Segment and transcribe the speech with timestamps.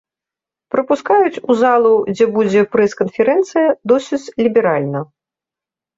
[0.75, 4.99] Прапускаюць у залу, дзе будзе прэс-канферэнцыя досыць ліберальна.